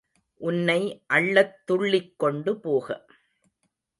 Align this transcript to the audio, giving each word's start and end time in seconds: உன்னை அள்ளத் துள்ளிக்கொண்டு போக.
உன்னை 0.41 0.77
அள்ளத் 1.07 1.53
துள்ளிக்கொண்டு 1.65 2.53
போக. 2.59 2.87